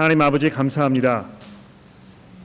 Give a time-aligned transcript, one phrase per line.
[0.00, 1.26] 하나님 아버지 감사합니다.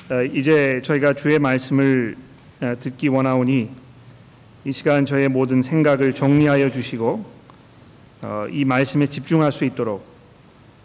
[0.09, 2.17] 어, 이제 저희가 주의 말씀을
[2.59, 3.69] 어, 듣기 원하오니
[4.65, 7.25] 이 시간 저의 모든 생각을 정리하여 주시고
[8.23, 10.05] 어, 이 말씀에 집중할 수 있도록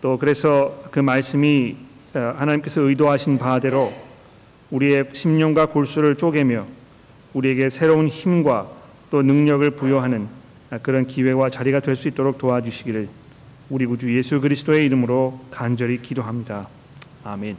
[0.01, 1.75] 또 그래서 그 말씀이
[2.13, 3.93] 하나님께서 의도하신 바대로
[4.71, 6.69] 우리의 심령과 골수를 쪼개며
[7.33, 8.71] 우리에게 새로운 힘과
[9.11, 10.29] 또 능력을 부여하는
[10.83, 13.20] 그런 기회와 자리가 될 수 있도록 도와주시기를
[13.71, 16.67] 우리 구주 예수 그리스도의 이름으로 간절히 기도합니다.
[17.23, 17.57] 아멘.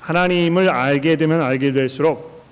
[0.00, 2.44] 하나님을 알게 되면 알게 될수록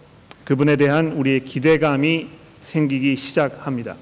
[0.46, 2.28] 그분에 대한 우리의 기대감이
[2.62, 3.94] 생기기 시작합니다.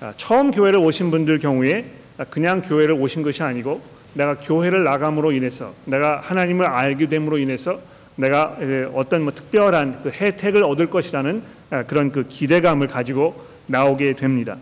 [0.00, 1.92] 아, 처음 교회를 오신 분들 경우에
[2.30, 3.80] 그냥 교회를 오신 것이 아니고
[4.14, 7.78] 내가 교회를 나감으로 인해서 내가 하나님을 알게 됨으로 인해서
[8.16, 8.58] 내가
[8.94, 14.56] 어떤 뭐 특별한 그 혜택을 얻을 것이라는 아, 그런 그 기대감을 가지고 나오게 됩니다.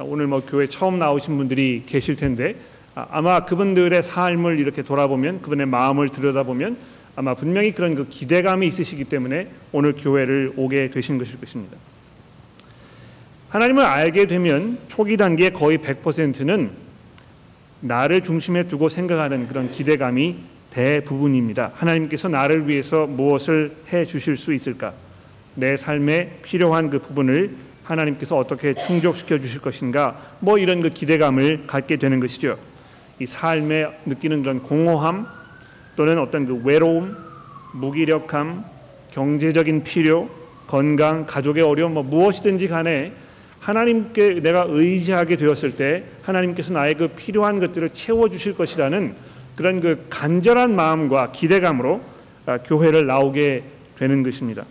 [0.00, 2.54] 오늘 뭐 교회 처음 나오신 분들이 계실 텐데
[2.94, 6.76] 아, 아마 그분들의 삶을 이렇게 돌아보면 그분의 마음을 들여다보면
[7.16, 11.76] 아마 분명히 그런 그 기대감이 있으시기 때문에 오늘 교회를 오게 되신 것일 것입니다.
[13.48, 16.70] 하나님을 알게 되면 초기 단계 거의 100%는
[17.80, 20.36] 나를 중심에 두고 생각하는 그런 기대감이
[20.70, 21.72] 대부분입니다.
[21.74, 24.92] 하나님께서 나를 위해서 무엇을 해 주실 수 있을까?
[25.54, 27.54] 내 삶에 필요한 그 부분을
[27.88, 32.58] 하나님께서 어떻게 충족시켜 주실 것인가 뭐 이런 그 기대감을 갖게 되는 것이죠.
[33.18, 35.26] 이 삶에 느끼는 그런 공허함
[35.96, 37.16] 또는 어떤 그 외로움,
[37.72, 38.64] 무기력함,
[39.10, 40.28] 경제적인 필요,
[40.66, 43.12] 건강, 가족의 어려움 뭐 무엇이든지 간에
[43.60, 49.14] 하나님께 내가 의지하게 되었을 때 하나님께서 나의 그 필요한 것들을 채워 주실 것이라는
[49.56, 52.00] 그런 그 간절한 마음과 기대감으로
[52.46, 53.64] 아, 교회를 나오게
[53.98, 54.64] 되는 것입니다.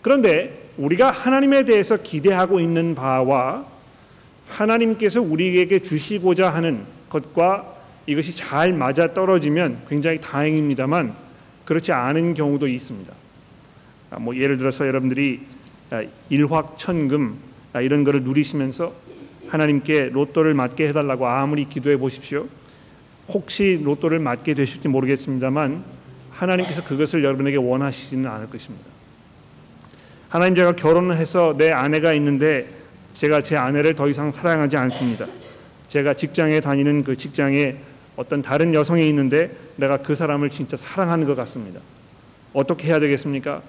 [0.00, 3.66] 그런데 우리가 하나님에 대해서 기대하고 있는 바와
[4.48, 7.74] 하나님께서 우리에게 주시고자 하는 것과
[8.06, 11.14] 이것이 잘 맞아 떨어지면 굉장히 다행입니다만
[11.64, 13.12] 그렇지 않은 경우도 있습니다.
[14.10, 15.40] 아, 뭐 예를 들어서 여러분들이
[15.90, 17.36] 아, 일확천금
[17.72, 18.92] 아, 이런 것을 누리시면서
[19.48, 22.46] 하나님께 로또를 맞게 해달라고 아무리 기도해 보십시오.
[23.28, 25.82] 혹시 로또를 맞게 되실지 모르겠습니다만
[26.30, 28.93] 하나님께서 그것을 여러분에게 원하시지는 않을 것입니다.
[30.34, 32.66] 하나님 제가 결혼을 해서 내 아내가 있는데
[33.12, 35.26] 제가 제 아내를 더 이상 사랑하지 않습니다.
[35.86, 37.76] 제가 직장에 다니는 그 직장에
[38.16, 41.78] 어떤 다른 여성이 있는데 내가 그 사람을 진짜 사랑하는 것 같습니다.
[42.52, 43.62] 어떻게 해야 되겠습니까?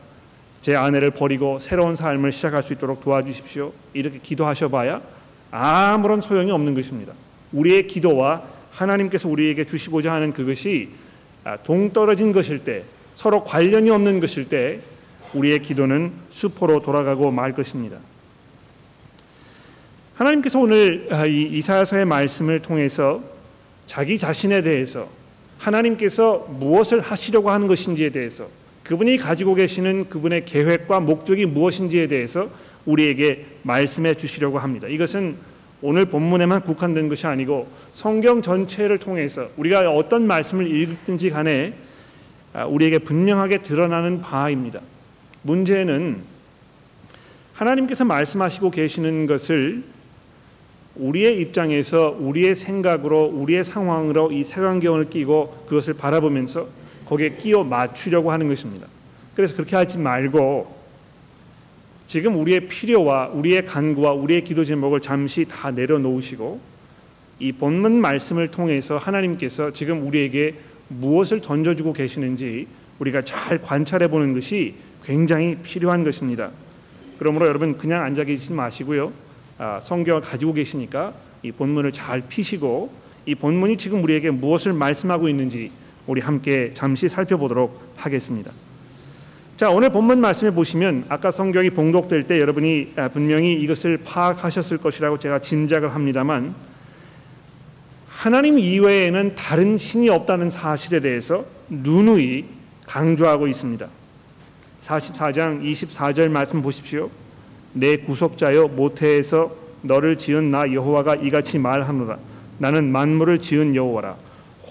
[0.63, 3.71] 제 아내를 버리고 새로운 삶을 시작할 수 있도록 도와주십시오.
[3.93, 5.03] 이렇게 기도하셔봐야
[5.51, 7.13] 아무런 소용이 없는 것입니다.
[7.51, 10.89] 우리의 기도와 하나님께서 우리에게 주시고자 하는 그것이
[11.43, 14.79] 아, 동떨어진 것일 때, 서로 관련이 없는 것일 때
[15.35, 17.97] 우리의 기도는 수포로 돌아가고 말 것입니다.
[20.15, 23.21] 하나님께서 오늘 아, 이사야서의 말씀을 통해서
[23.85, 25.07] 자기 자신에 대해서
[25.57, 28.47] 하나님께서 무엇을 하시려고 하는 것인지에 대해서
[28.83, 32.49] 그분이 가지고 계시는 그분의 계획과 목적이 무엇인지에 대해서
[32.85, 34.87] 우리에게 말씀해 주시려고 합니다.
[34.87, 35.35] 이것은
[35.81, 41.73] 오늘 본문에만 국한된 것이 아니고 성경 전체를 통해서 우리가 어떤 말씀을 읽든지 간에
[42.53, 44.79] 아, 우리에게 분명하게 드러나는 바입니다.
[45.45, 46.21] 문제는
[47.53, 49.83] 하나님께서 말씀하시고 계시는 것을
[50.95, 56.67] 우리의 입장에서 우리의 생각으로 우리의 상황으로 이 색안경을 끼고 그것을 바라보면서
[57.05, 58.87] 거기에 끼워 맞추려고 하는 것입니다.
[59.35, 60.73] 그래서 그렇게 하지 말고
[62.07, 66.59] 지금 우리의 필요와 우리의 간구와 우리의 기도 제목을 잠시 다 내려놓으시고
[67.39, 70.55] 이 본문 말씀을 통해서 하나님께서 지금 우리에게
[70.87, 72.67] 무엇을 던져주고 계시는지
[72.99, 76.49] 우리가 잘 관찰해 보는 것이 굉장히 필요한 것입니다.
[77.19, 79.13] 그러므로 여러분 그냥 앉아 계시지 마시고요.
[79.57, 82.91] 아, 성경을 가지고 계시니까 이 본문을 잘 피시고
[83.25, 85.71] 이 본문이 지금 우리에게 무엇을 말씀하고 있는지
[86.07, 88.51] 우리 함께 잠시 살펴보도록 하겠습니다.
[89.57, 95.17] 자 오늘 본문 말씀에 보시면 아까 성경이 봉독될 때 여러분이 아, 분명히 이것을 파악하셨을 것이라고
[95.19, 96.53] 제가 짐작을 합니다만
[98.07, 102.45] 하나님 이외에는 다른 신이 없다는 사실에 대해서 누누이
[102.85, 103.87] 강조하고 있습니다.
[104.85, 107.09] 44장 24절 말씀 보십시오.
[107.73, 109.51] 내 구속자여 모태에서
[109.81, 112.17] 너를 지은 나 여호와가 이같이 말하노라.
[112.59, 114.15] 나는 만물을 지은 여호와라.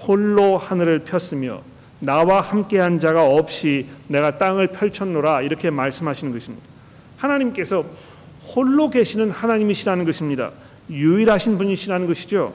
[0.07, 1.63] 홀로 하늘을 폈으며
[1.99, 6.65] 나와 함께한 자가 없이 내가 땅을 펼쳤노라 이렇게 말씀하시는 것입니다.
[7.17, 7.85] 하나님께서
[8.55, 10.53] 홀로 계시는 하나님이시라는 것입니다.
[10.91, 12.53] 유일하신 분이시라는 것이죠.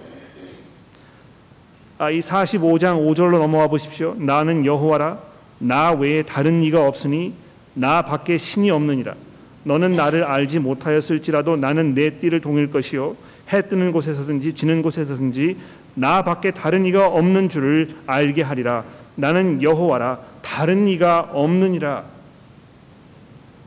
[1.97, 4.15] 아, 이 45장 5절로 넘어와 보십시오.
[4.17, 5.19] 나는 여호와라
[5.57, 7.33] 나 외에 다른 이가 없으니
[7.74, 9.16] 나 밖에 신이 없느니라.
[9.63, 13.16] 너는 나를 알지 못하였을지라도 나는 내 띠를 동일 것이요.
[13.51, 15.57] 해 뜨는 곳에서든지 지는 곳에서든지
[15.95, 18.83] 나 밖에 다른 이가 없는 줄을 알게 하리라.
[19.16, 20.19] 나는 여호와라.
[20.42, 22.04] 다른 이가 없느니라.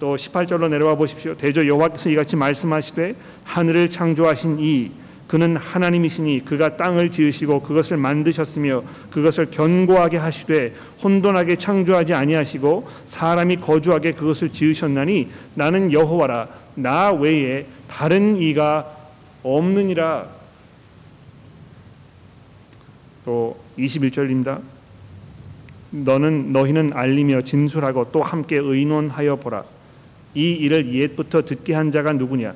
[0.01, 1.37] 또 18절로 내려와 보십시오.
[1.37, 3.15] 대저 여호와께서 이같이 말씀하시되
[3.45, 4.91] 하늘을 창조하신 이
[5.33, 14.13] 그는 하나님이시니 그가 땅을 지으시고 그것을 만드셨으며 그것을 견고하게 하시되 혼돈하게 창조하지 아니하시고 사람이 거주하게
[14.13, 18.95] 그것을 지으셨나니 나는 여호와라 나 외에 다른 이가
[19.43, 20.27] 없느니라
[23.25, 24.61] 또 21절입니다.
[25.93, 29.65] 너는 너희는 알리며 진술하고 또 함께 의논하여 보라.
[30.35, 32.53] 이 일을 옛부터 듣게 한 자가 누구냐?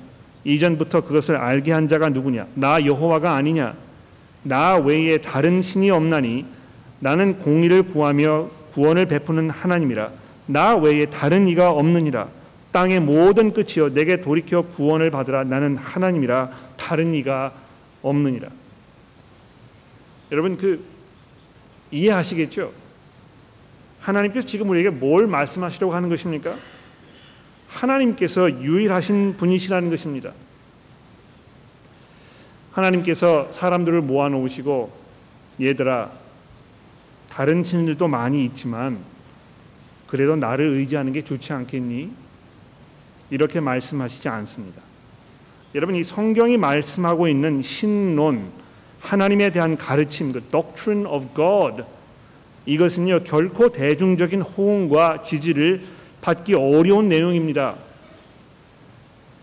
[0.46, 2.46] 이전부터 그것을 알게 한 자가 누구냐?
[2.54, 3.74] 나 여호와가 아니냐?
[4.44, 6.46] 나 외에 다른 신이 없나니
[7.00, 10.10] 나는 공의를 구하며 구원을 베푸는 하나님이라.
[10.46, 12.28] 나 외에 다른 이가 없느니라.
[12.70, 15.42] 땅의 모든 끝이여 내게 돌이켜 구원을 받으라.
[15.44, 16.50] 나는 하나님이라.
[16.76, 17.52] 다른 이가
[18.02, 18.48] 없느니라.
[20.30, 20.84] 여러분 그
[21.90, 22.70] 이해하시겠죠?
[24.00, 26.54] 하나님께서 지금 우리에게 뭘 말씀하시려고 하는 것입니까?
[27.76, 30.32] 하나님께서 유일하신 분이시라는 것입니다.
[32.72, 34.92] 하나님께서 사람들을 모아 놓으시고
[35.60, 36.10] 얘들아
[37.30, 38.98] 다른 신들도 많이 있지만
[40.06, 42.10] 그래도 나를 의지하는 게 좋지 않겠니?
[43.30, 44.80] 이렇게 말씀하시지 않습니다.
[45.74, 48.50] 여러분 이 성경이 말씀하고 있는 신론
[49.00, 51.82] 하나님에 대한 가르침 그 doctrine of God
[52.66, 55.82] 이것은요 결코 대중적인 호응과 지지를
[56.26, 57.76] 받기 어려운 내용입니다.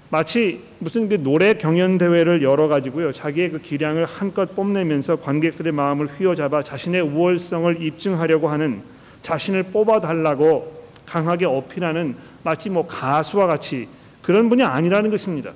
[0.09, 6.07] 마치 무슨 그 노래 경연 대회를 열어 가지고요 자기의 그 기량을 한껏 뽐내면서 관객들의 마음을
[6.07, 8.81] 휘어잡아 자신의 우월성을 입증하려고 하는
[9.21, 13.88] 자신을 뽑아 달라고 강하게 어필하는 마치 뭐 가수와 같이
[14.21, 15.53] 그런 분이 아니라는 것입니다.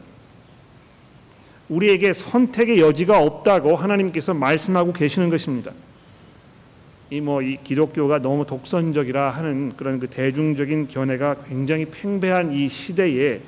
[1.68, 5.74] 우리에게 선택의 여지가 없다고 하나님께서 말씀하고 계시는 것입니다.
[7.10, 13.40] 이 뭐이 뭐 기독교가 너무 독선적이라 하는 그런 그 대중적인 견해가 굉장히 팽배한 이 시대에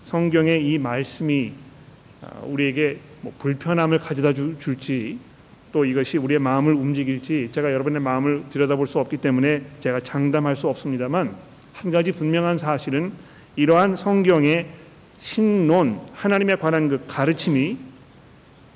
[0.00, 1.52] 성경의 이 말씀이
[2.22, 5.18] 아, 우리에게 뭐 불편함을 가져다 줄지
[5.72, 10.68] 또 이것이 우리의 마음을 움직일지 제가 여러분의 마음을 들여다볼 수 없기 때문에 제가 장담할 수
[10.68, 11.36] 없습니다만
[11.74, 13.12] 한 가지 분명한 사실은
[13.56, 14.68] 이러한 성경의
[15.18, 17.76] 신론 하나님에 관한 그 가르침이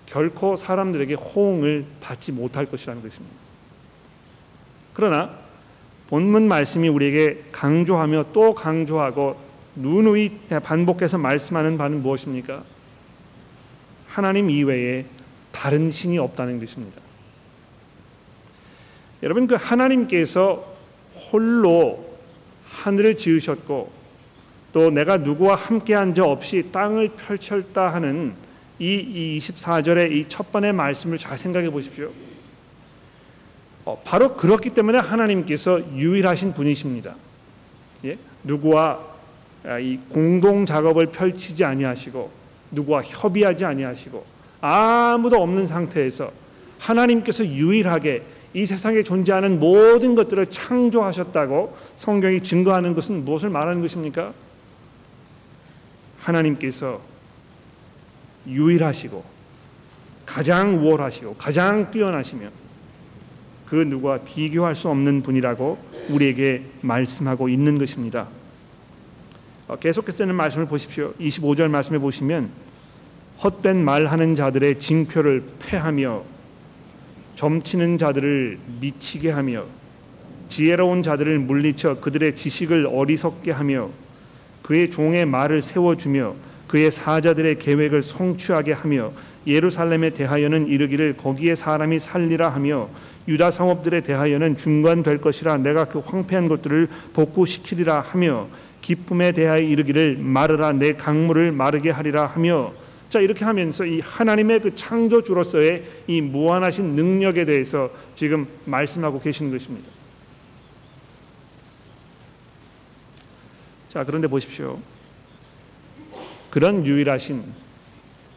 [0.04, 3.49] 결코 사람들에게 호응을 받지 못할 것이라는 것입니다.
[5.00, 5.30] 그러나
[6.08, 9.34] 본문 말씀이 우리에게 강조하며 또 강조하고
[9.76, 10.30] 누누이
[10.62, 12.62] 반복해서 말씀하는 바는 무엇입니까?
[14.06, 15.06] 하나님 이외에
[15.52, 17.00] 다른 신이 없다는 것입니다.
[19.22, 20.70] 여러분 그 하나님께서
[21.32, 22.18] 홀로
[22.68, 23.90] 하늘을 지으셨고
[24.74, 28.34] 또 내가 누구와 함께한 적 없이 땅을 펼쳤다 하는
[28.78, 32.10] 이 24절의 이 첫 번의 말씀을 잘 생각해 보십시오.
[33.90, 37.16] 어, 바로 그렇기 때문에 하나님께서 유일하신 분이십니다.
[38.04, 38.16] 예?
[38.44, 39.00] 누구와
[39.64, 42.30] 아, 이 공동 작업을 펼치지 아니하시고
[42.70, 44.24] 누구와 협의하지 아니하시고
[44.60, 46.30] 아무도 없는 상태에서
[46.78, 48.22] 하나님께서 유일하게
[48.54, 54.32] 이 세상에 존재하는 모든 것들을 창조하셨다고 성경이 증거하는 것은 무엇을 말하는 것입니까?
[56.20, 57.00] 하나님께서
[58.46, 59.24] 유일하시고
[60.26, 62.50] 가장 우월하시고 가장 뛰어나시며
[63.70, 65.78] 그 누구와 비교할 수 없는 분이라고
[66.08, 68.26] 우리에게 말씀하고 있는 것입니다.
[69.68, 71.14] 어, 계속해서 는 말씀을 보십시오.
[71.20, 72.50] 25절 말씀에 보시면
[73.44, 76.24] 헛된 말하는 자들의 징표를 패하며
[77.36, 79.64] 점치는 자들을 미치게 하며
[80.48, 83.88] 지혜로운 자들을 물리쳐 그들의 지식을 어리석게 하며
[84.62, 86.34] 그의 종의 말을 세워주며
[86.66, 89.12] 그의 사자들의 계획을 성취하게 하며
[89.46, 92.88] 예루살렘에 대하여는 이르기를 거기에 사람이 살리라 하며
[93.26, 98.48] 유다 성읍들에 대하여는 중관될 것이라 내가 그 황폐한 것들을 복구시키리라 하며
[98.82, 102.72] 기쁨에 대하여 이르기를 마르라 내 강물을 마르게 하리라 하며
[103.08, 109.88] 자 이렇게 하면서 이 하나님의 그 창조주로서의 이 무한하신 능력에 대해서 지금 말씀하고 계시는 것입니다.
[113.90, 114.78] 자, 그런데 보십시오.
[116.48, 117.42] 그런 유일하신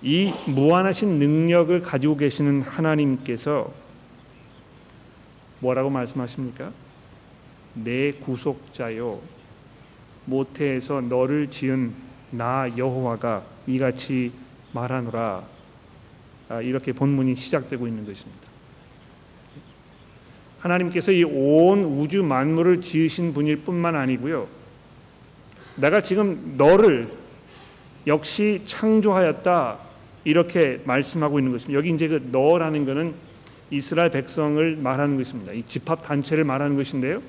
[0.03, 3.71] 이 무한하신 능력을 가지고 계시는 하나님께서
[5.59, 6.71] 뭐라고 말씀하십니까?
[7.73, 9.21] 내 구속자요
[10.25, 11.93] 모태에서 너를 지은
[12.31, 14.33] 나 여호와가 이같이
[14.73, 15.43] 말하노라
[16.49, 18.43] 아, 이렇게 본문이 시작되고 있는 것입니다.
[20.59, 24.47] 하나님께서 이 온 우주 만물을 지으신 분일 뿐만 아니고요.
[25.77, 27.09] 내가 지금 너를
[28.05, 29.77] 역시 창조하였다
[30.23, 31.77] 이렇게 말씀하고 있는 것입니다.
[31.77, 33.13] 여기 이제 그 너라는 것은
[33.71, 35.51] 이스라엘 백성을 말하는 것입니다.
[35.51, 37.21] 이 집합 단체를 말하는 것인데요.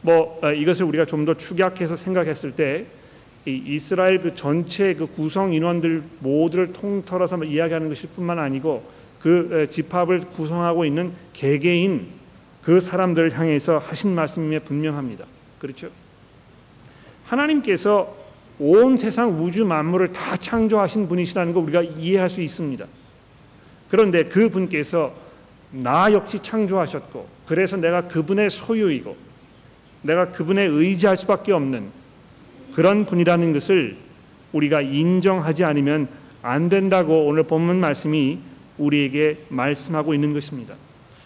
[0.00, 2.86] 뭐 어, 이것을 우리가 좀 더 축약해서 생각했을 때
[3.44, 8.88] 이스라엘 그 전체 그 구성 인원들 모두를 통틀어서 이야기하는 것일 뿐만 아니고
[9.20, 12.06] 그 집합을 구성하고 있는 개개인
[12.62, 15.24] 그 사람들을 향해서 하신 말씀에 분명합니다.
[15.58, 15.90] 그렇죠?
[17.26, 18.21] 하나님께서
[18.64, 22.86] 온 세상 우주 만물을 다 창조하신 분이시라는 거 우리가 이해할 수 있습니다.
[23.90, 25.12] 그런데 그 분께서
[25.72, 29.16] 나 역시 창조하셨고 그래서 내가 그분의 소유이고
[30.02, 31.88] 내가 그분에 의지할 수밖에 없는
[32.72, 33.96] 그런 분이라는 것을
[34.52, 36.06] 우리가 인정하지 않으면
[36.42, 38.38] 안 된다고 오늘 본문 말씀이
[38.78, 40.74] 우리에게 말씀하고 있는 것입니다.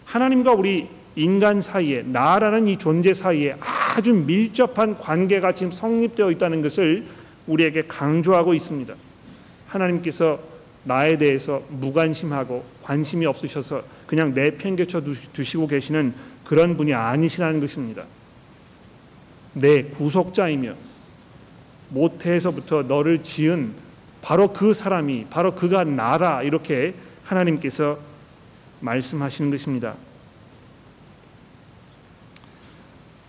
[0.07, 7.05] 하나님과 우리 인간 사이에 나라는 이 존재 사이에 아주 밀접한 관계가 지금 성립되어 있다는 것을
[7.47, 8.95] 우리에게 강조하고 있습니다.
[9.69, 10.41] 하나님께서
[10.85, 18.05] 나에 대해서 무관심하고 관심이 없으셔서 그냥 내팽개쳐 두시고 계시는 그런 분이 아니시라는 것입니다.
[19.53, 20.75] 내 구속자이며
[21.89, 23.73] 모태에서부터 너를 지은
[24.23, 27.99] 바로 그 사람이 바로 그가 나라 이렇게 하나님께서
[28.81, 29.95] 말씀하시는 것입니다.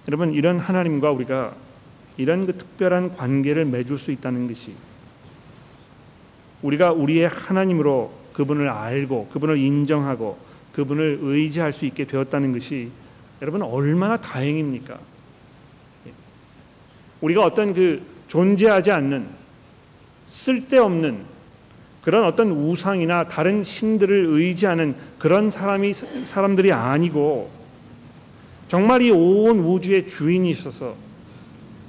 [0.07, 1.53] 여러분 이런 하나님과 우리가
[2.17, 4.73] 이런 그 특별한 관계를 맺을 수 있다는 것이
[6.61, 10.37] 우리가 우리의 하나님으로 그분을 알고 그분을 인정하고
[10.73, 12.89] 그분을 의지할 수 있게 되었다는 것이
[13.41, 14.97] 여러분 얼마나 다행입니까?
[16.07, 16.11] 예.
[17.21, 19.27] 우리가 어떤 그 존재하지 않는
[20.25, 21.37] 쓸데없는
[22.01, 27.49] 그런 어떤 우상이나 다른 신들을 의지하는 그런 사람이 사람들이 아니고
[28.67, 30.95] 정말 이 온 우주의 주인이셔서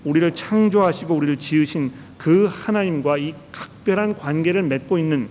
[0.09, 5.29] 우리를 창조하시고 우리를 지으신 그 하나님과 이 각별한 관계를 맺고 있는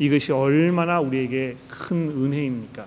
[0.00, 2.86] 이것이 얼마나 우리에게 큰 은혜입니까?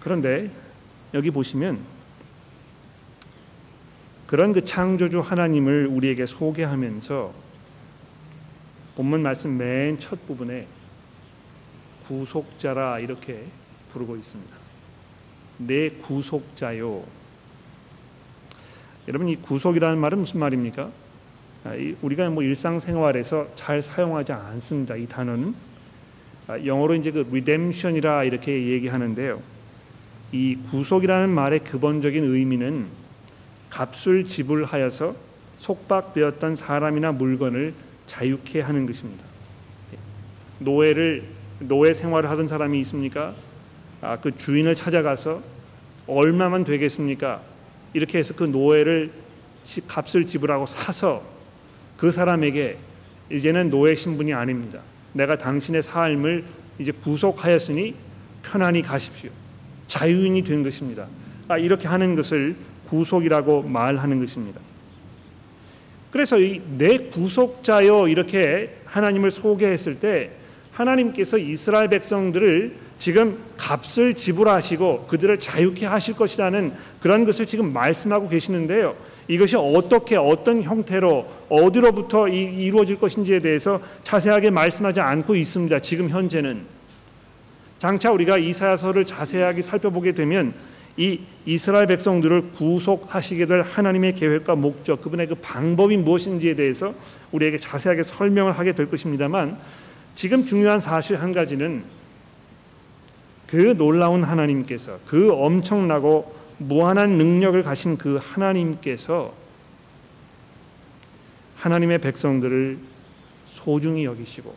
[0.00, 0.50] 그런데
[1.14, 1.78] 여기 보시면
[4.26, 7.32] 그런 그 창조주 하나님을 우리에게 소개하면서
[8.96, 10.66] 본문 말씀 맨 첫 부분에
[12.08, 13.44] 구속자라 이렇게
[13.90, 14.59] 부르고 있습니다.
[15.66, 17.02] 내 구속자요.
[19.08, 20.90] 여러분 이 구속이라는 말은 무슨 말입니까?
[21.64, 24.96] 아, 우리가 뭐 일상생활에서 잘 사용하지 않습니다.
[24.96, 25.54] 이 단어는
[26.46, 29.42] 아, 영어로 이제 그 redemption이라 이렇게 얘기하는데요.
[30.32, 32.86] 이 구속이라는 말의 근본적인 의미는
[33.68, 35.14] 값을 지불하여서
[35.58, 37.74] 속박되었던 사람이나 물건을
[38.06, 39.24] 자유케 하는 것입니다.
[40.60, 41.24] 노예를
[41.60, 43.34] 노예 생활을 하던 사람이 있습니까?
[44.00, 45.42] 아, 그 주인을 찾아가서
[46.06, 47.40] 얼마만 되겠습니까?
[47.92, 49.10] 이렇게 해서 그 노예를
[49.86, 51.22] 값을 지불하고 사서
[51.96, 52.78] 그 사람에게
[53.30, 54.80] 이제는 노예 신분이 아닙니다.
[55.12, 56.44] 내가 당신의 삶을
[56.78, 57.94] 이제 구속하였으니
[58.42, 59.30] 편안히 가십시오.
[59.86, 61.06] 자유인이 된 것입니다.
[61.48, 62.56] 아, 이렇게 하는 것을
[62.88, 64.60] 구속이라고 말하는 것입니다.
[66.10, 70.30] 그래서 내 구속자요 이렇게 하나님을 소개했을 때
[70.72, 78.94] 하나님께서 이스라엘 백성들을 지금 값을 지불하시고 그들을 자유케 하실 것이라는 그런 것을 지금 말씀하고 계시는데요.
[79.26, 85.78] 이것이 어떻게 어떤 형태로 어디로부터 이, 루어질 것인지에 대해서 자세하게 말씀하지 않고 있습니다.
[85.80, 86.60] 지금 현재는
[87.78, 90.52] 장차 우리가 이사야서를 자세하게 살펴보게 되면
[90.98, 96.92] 이 이스라엘 백성들을 구속하시게 될 하나님의 계획과 목적, 그분의 그 방법이 무엇인지에 대해서
[97.32, 99.56] 우리에게 자세하게 설명을 하게 될 것입니다만
[100.14, 101.82] 지금 중요한 사실 한 가지는
[103.50, 109.34] 그 놀라운 하나님께서 그 엄청나고 무한한 능력을 가신 그 하나님께서
[111.56, 112.78] 하나님의 백성들을
[113.46, 114.54] 소중히 여기시고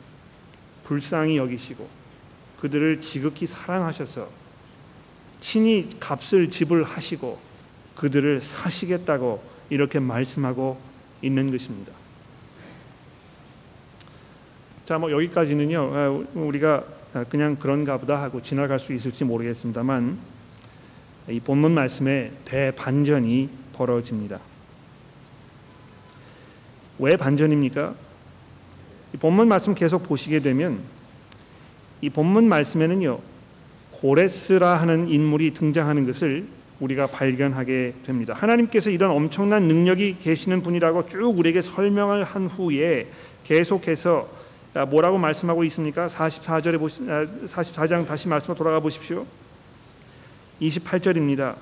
[0.83, 1.87] 불쌍히 여기시고
[2.59, 4.29] 그들을 지극히 사랑하셔서
[5.39, 7.39] 친히 값을 지불하시고
[7.95, 10.79] 그들을 사시겠다고 이렇게 말씀하고
[11.21, 11.91] 있는 것입니다.
[14.85, 15.91] 자, 뭐 여기까지는요.
[15.93, 16.83] 아, 우리가
[17.29, 20.17] 그냥 그런가 보다 하고 지나갈 수 있을지 모르겠습니다만
[21.29, 24.39] 이 본문 말씀에 대반전이 벌어집니다.
[26.99, 27.93] 왜 반전입니까?
[29.13, 30.79] 이 본문 말씀 계속 보시게 되면
[32.01, 33.19] 이 본문 말씀에는요.
[33.91, 36.45] 고레스라 하는 인물이 등장하는 것을
[36.79, 38.33] 우리가 발견하게 됩니다.
[38.35, 43.07] 하나님께서 이런 엄청난 능력이 계시는 분이라고 쭉 우리에게 설명을 한 후에
[43.43, 44.42] 계속해서
[44.89, 46.07] 뭐라고 말씀하고 있습니까?
[46.07, 49.25] 44절에 보시 44장 다시 말씀 돌아가 보십시오.
[50.61, 51.55] 28절입니다.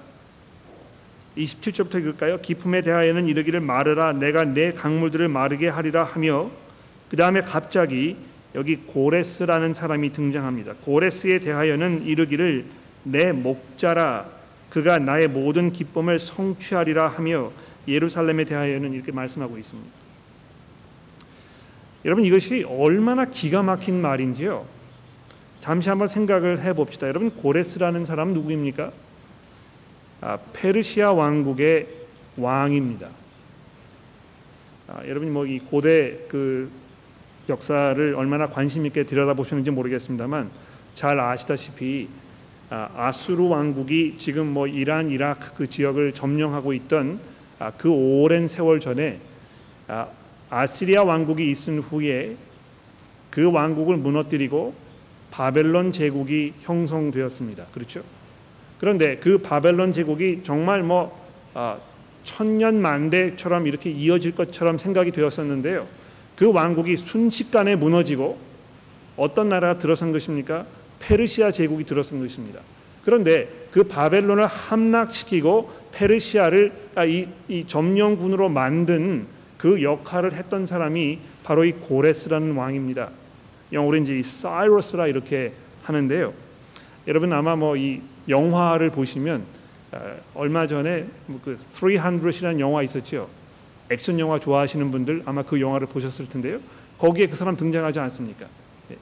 [1.37, 2.39] 27절부터 읽을까요?
[2.39, 6.49] 기품에 대하여는 이르기를 말하라 내가 내 강물들을 마르게 하리라 하며
[7.09, 8.17] 그 다음에 갑자기
[8.55, 10.73] 여기 고레스라는 사람이 등장합니다.
[10.85, 12.65] 고레스에 대하여는 이르기를
[13.03, 14.25] 내 목자라
[14.69, 17.51] 그가 나의 모든 기쁨을 성취하리라 하며
[17.87, 20.00] 예루살렘에 대하여는 이렇게 말씀하고 있습니다.
[22.05, 24.65] 여러분 이것이 얼마나 기가 막힌 말인지요.
[25.59, 27.07] 잠시 한번 생각을 해봅시다.
[27.07, 28.91] 여러분 고레스라는 사람 누구입니까?
[30.21, 31.87] 아, 페르시아 왕국의
[32.37, 33.07] 왕입니다.
[34.87, 36.69] 아, 여러분 뭐 이 고대 그
[37.49, 40.49] 역사를 얼마나 관심 있게 들여다보시는지 모르겠습니다만
[40.95, 42.07] 잘 아시다시피
[42.69, 47.19] 아, 수르 왕국이 지금 뭐 이란, 이라크 그 지역을 점령하고 있던
[47.59, 49.19] 아, 그 오랜 세월 전에
[50.51, 52.35] 아, 아시리아 왕국이 있은 후에
[53.31, 54.75] 그 왕국을 무너뜨리고
[55.31, 57.67] 바벨론 제국이 형성되었습니다.
[57.73, 58.03] 그렇죠?
[58.77, 61.17] 그런데 그 바벨론 제국이 정말 뭐
[61.53, 61.77] 아,
[62.25, 65.87] 천년 만대처럼 이렇게 이어질 것처럼 생각이 되었었는데요.
[66.35, 68.37] 그 왕국이 순식간에 무너지고
[69.15, 70.65] 어떤 나라가 들어선 것입니까?
[70.99, 72.59] 페르시아 제국이 들어선 것입니다.
[73.03, 79.25] 그런데 그 바벨론을 함락시키고 페르시아를 아, 이, 이 점령군으로 만든
[79.61, 83.11] 그 역할을 했던 사람이 바로 이 고레스라는 왕입니다.
[83.71, 85.53] 영어로 이제 이 사이러스라 이렇게
[85.83, 86.33] 하는데요.
[87.07, 89.43] 여러분 아마 뭐 이 영화를 보시면
[89.91, 93.29] 아, 얼마 전에 뭐그 300이라는 영화 있었죠.
[93.91, 96.59] 액션 영화 좋아하시는 분들 아마 그 영화를 보셨을 텐데요.
[96.97, 98.47] 거기에 그 사람 등장하지 않습니까?
[98.89, 98.97] 예.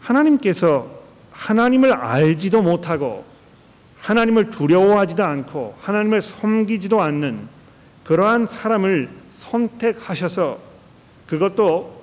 [0.00, 0.98] 하나님께서
[1.30, 3.29] 하나님을 알지도 못하고
[4.00, 7.48] 하나님을 두려워하지도 않고 하나님을 섬기지도 않는
[8.04, 10.58] 그러한 사람을 선택하셔서
[11.26, 12.00] 그것도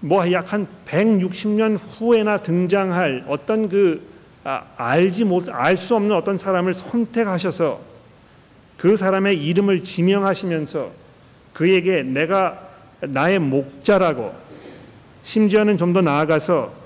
[0.00, 4.02] 뭐 약 한 160년 후에나 등장할 어떤 그
[4.44, 7.80] 아, 알지 못 알 수 없는 어떤 사람을 선택하셔서
[8.76, 10.90] 그 사람의 이름을 지명하시면서
[11.52, 12.58] 그에게 내가
[13.00, 14.34] 나의 목자라고
[15.22, 16.81] 심지어는 좀 더 나아가서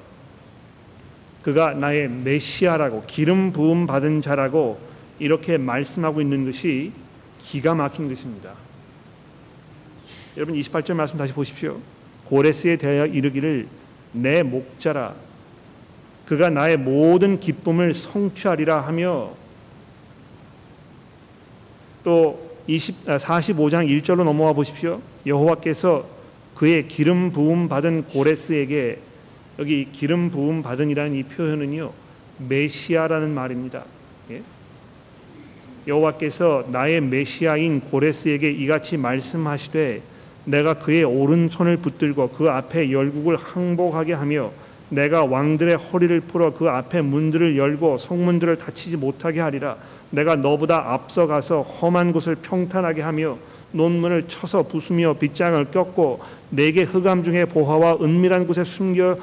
[1.46, 4.80] 그가 나의 메시아라고 기름 부음 받은 자라고
[5.20, 6.90] 이렇게 말씀하고 있는 것이
[7.38, 8.54] 기가 막힌 것입니다.
[10.36, 11.78] 여러분 28절 말씀 다시 보십시오.
[12.24, 13.68] 고레스에 대하여 이르기를
[14.10, 15.14] 내 목자라
[16.26, 19.30] 그가 나의 모든 기쁨을 성취하리라 하며
[22.02, 25.00] 또 20, 45장 아, 1절로 넘어와 보십시오.
[25.24, 26.08] 여호와께서
[26.56, 28.98] 그의 기름 부음 받은 고레스에게
[29.58, 31.92] 여기 기름 부음 받은이라는 이 표현은요
[32.48, 33.84] 메시아라는 말입니다.
[34.30, 34.42] 예?
[35.86, 40.02] 여호와께서 나의 메시아인 고레스에게 이같이 말씀하시되
[40.44, 44.52] 내가 그의 오른손을 붙들고 그 앞에 열국을 항복하게 하며
[44.88, 49.76] 내가 왕들의 허리를 풀어 그 앞에 문들을 열고 성문들을 닫히지 못하게 하리라
[50.10, 53.38] 내가 너보다 앞서가서 험한 곳을 평탄하게 하며
[53.72, 59.16] 논문을 쳐서 부수며 빗장을 꼈고 내게 흑암 중에 보화와 은밀한 곳에 숨겨 아,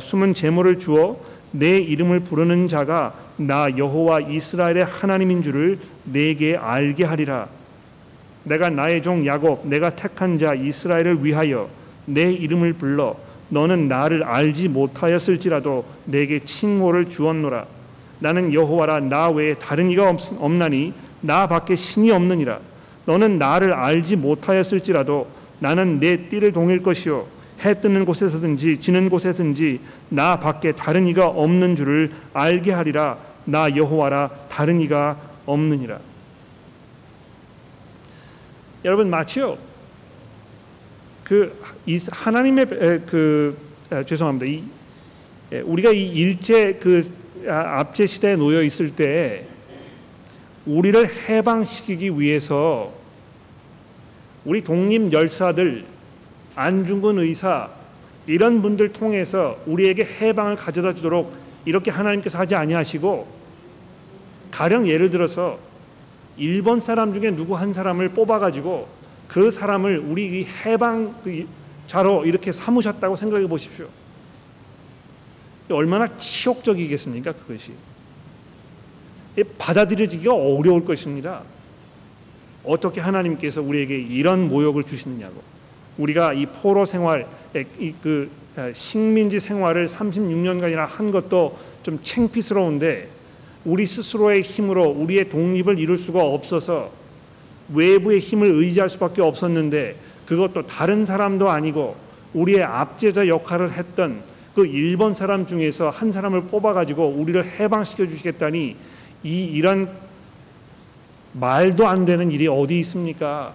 [0.00, 1.16] 숨은 재물을 주어
[1.52, 7.48] 내 이름을 부르는 자가 나 여호와 이스라엘의 하나님인 줄을 내게 알게 하리라.
[8.44, 11.68] 내가 나의 종 야곱 내가 택한 자 이스라엘을 위하여
[12.04, 13.16] 내 이름을 불러
[13.48, 17.66] 너는 나를 알지 못하였을지라도 내게 칭호를 주었노라.
[18.18, 22.58] 나는 여호와라 나 외에 다른 이가 없, 없나니 나 밖에 신이 없느니라.
[23.04, 27.26] 너는 나를 알지 못하였을지라도 나는 내 띠를 동일 것이요
[27.64, 33.18] 해 뜨는 곳에서든지 지는 곳에든지 나 밖에 다른 이가 없는 줄을 알게 하리라.
[33.44, 35.98] 나 여호와라 다른 이가 없느니라.
[38.84, 39.58] 여러분 마치요.
[41.24, 41.60] 그
[42.10, 42.66] 하나님의
[43.06, 43.56] 그
[43.90, 44.46] 아, 죄송합니다.
[44.46, 44.62] 이,
[45.62, 47.02] 우리가 이 일제 그
[47.48, 49.46] 아, 압제 시대에 놓여 있을 때
[50.66, 52.92] 우리를 해방시키기 위해서
[54.44, 55.84] 우리 독립 열사들
[56.56, 57.68] 안중근 의사
[58.26, 61.32] 이런 분들 통해서 우리에게 해방을 가져다 주도록
[61.64, 63.26] 이렇게 하나님께서 하지 아니하시고
[64.50, 65.58] 가령 예를 들어서
[66.36, 68.88] 일본 사람 중에 누구 한 사람을 뽑아 가지고
[69.28, 73.86] 그 사람을 우리 해방자로 이렇게 삼으셨다고 생각해 보십시오.
[75.70, 77.72] 얼마나 치욕적이겠습니까 그것이
[79.58, 81.42] 받아들여지기가 어려울 것입니다.
[82.64, 85.55] 어떻게 하나님께서 우리에게 이런 모욕을 주시느냐고
[85.98, 87.26] 우리가 이 포로 생활,
[88.02, 88.30] 그
[88.72, 93.08] 식민지 생활을 36년간이나 한 것도 좀 창피스러운데
[93.64, 96.90] 우리 스스로의 힘으로 우리의 독립을 이룰 수가 없어서
[97.72, 101.96] 외부의 힘을 의지할 수밖에 없었는데 그것도 다른 사람도 아니고
[102.34, 104.22] 우리의 압제자 역할을 했던
[104.54, 108.76] 그 일본 사람 중에서 한 사람을 뽑아 가지고 우리를 해방시켜 주시겠다니
[109.24, 109.90] 이 이런
[111.32, 113.52] 말도 안 되는 일이 어디 있습니까?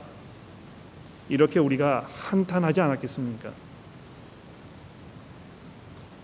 [1.32, 3.52] 이렇게 우리가 한탄하지 않았겠습니까?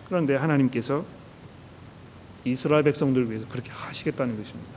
[0.10, 1.06] 그런데 하나님께서
[2.43, 4.72] 이스라엘 백성들을 위해서 그렇게 하시겠다는 것입니다.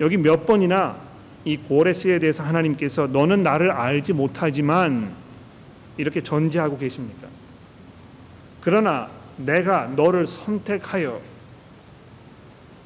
[0.00, 0.96] 여기 몇 번이나
[1.44, 5.12] 이 고레스에 대해서 하나님께서 너는 나를 알지 못하지만
[5.98, 7.28] 이렇게 전제하고 계십니까?
[8.62, 11.20] 그러나 내가 너를 선택하여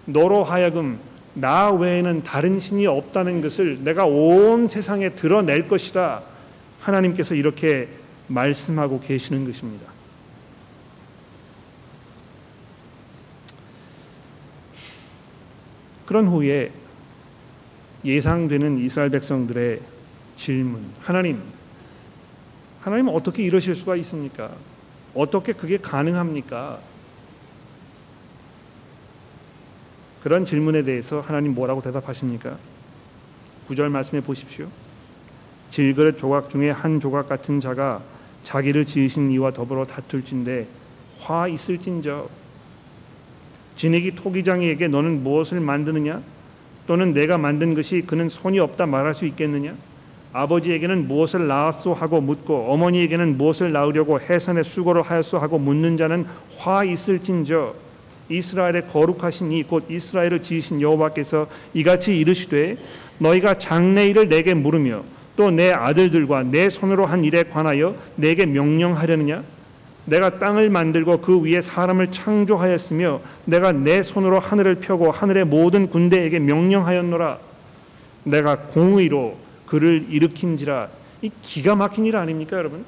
[0.07, 0.99] 너로 하여금
[1.38, 6.22] 나 외에는 다른 신이 없다는 것을 내가 온 세상에 드러낼 것이다.
[6.81, 7.88] 하나님께서 이렇게
[8.27, 9.87] 말씀하고 계시는 것입니다.
[16.07, 16.72] 그런 후에
[18.03, 19.81] 예상되는 이스라엘 백성들의
[20.37, 20.81] 질문.
[21.03, 21.42] 하나님,
[22.81, 24.53] 하나님 어떻게 이러실 수가 있습니까?
[25.14, 26.79] 어떻게 그게 가능합니까?
[30.27, 32.57] 그런 질문에 대해서 하나님 뭐라고 대답하십니까?
[33.69, 34.67] 구절 말씀해 보십시오.
[35.71, 38.03] 질그릇 조각 중에 한 조각 같은 자가
[38.43, 40.67] 자기를 지으신 이와 더불어 다툴진대
[41.21, 42.29] 화 있을진저
[43.77, 46.21] 진액이 토기장이에게 너는 무엇을 만드느냐
[46.89, 49.77] 또는 내가 만든 것이 그는 손이 없다 말할 수 있겠느냐
[50.33, 56.27] 아버지에게는 무엇을 낳았소 하고 묻고 어머니에게는 무엇을 낳으려고 해산의 수고를 하였소 하고 묻는 자는
[56.59, 57.86] 화 있을진저
[58.29, 62.77] 이스라엘의 거룩하신 이 곧 이스라엘을 지으신 여호와께서 이같이 이르시되
[63.19, 65.03] 너희가 장래일을 내게 물으며
[65.37, 69.45] 또 내 아들들과 내 손으로 한 일에 관하여 내게 명령하려느냐?
[70.07, 76.39] 내가 땅을 만들고 그 위에 사람을 창조하였으며 내가 내 손으로 하늘을 펴고 하늘의 모든 군대에게
[76.39, 77.39] 명령하였노라.
[78.25, 79.37] 내가 공의로
[79.67, 80.89] 그를 일으킨지라.
[81.23, 82.85] 이 기가 막힌 일 아닙니까 여러분?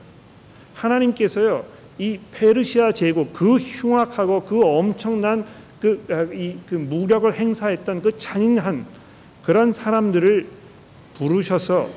[0.74, 1.64] 하나님께서요
[1.98, 5.44] 이 페르시아 제국 그 흉악하고 그 엄청난
[5.80, 8.86] 그, 아, 이, 그 무력을 행사했던 그 잔인한
[9.42, 10.46] 그런 사람들을
[11.14, 11.88] 부르셔서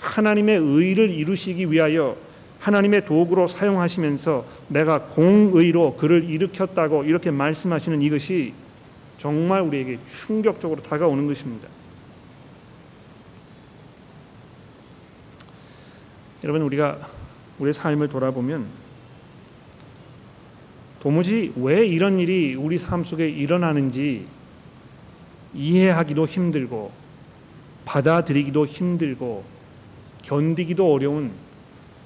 [0.00, 2.16] 하나님의 의를 이루시기 위하여
[2.60, 8.52] 하나님의 도구로 사용하시면서 내가 공의로 그를 일으켰다고 이렇게 말씀하시는 이것이
[9.18, 11.68] 정말 우리에게 충격적으로 다가오는 것입니다.
[16.44, 16.98] 여러분 우리가
[17.58, 18.85] 우리의 삶을 돌아보면
[21.06, 24.26] 도무지 왜 이런 일이 우리 삶 속에 일어나는지
[25.54, 26.90] 이해하기도 힘들고
[27.84, 29.44] 받아들이기도 힘들고
[30.22, 31.30] 견디기도 어려운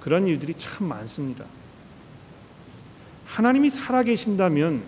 [0.01, 1.47] 그런 일들이 참 많습니다.
[3.25, 4.83] 하나님이 살아계신다면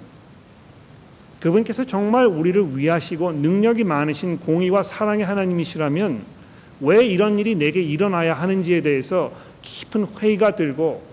[1.40, 6.22] 그분께서 정말 우리를 위하시고 능력이 많으신 공의와 사랑의 하나님이시라면
[6.82, 11.11] 왜 이런 일이 내게 일어나야 하는지에 대해서 깊은 회의가 들고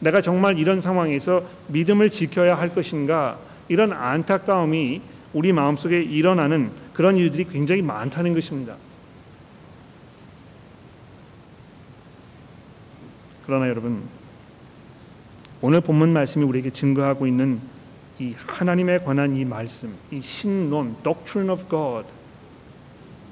[0.00, 5.00] 내가 정말 이런 상황에서 믿음을 지켜야 할 것인가 이런 안타까움이
[5.32, 8.76] 우리 마음속에 일어나는 그런 일들이 굉장히 많다는 것입니다.
[13.44, 14.02] 그러나 여러분
[15.60, 17.60] 오늘 본문 말씀이 우리에게 증거하고 있는
[18.18, 22.08] 이 하나님에 관한 이 말씀, 이 신론, doctrine of God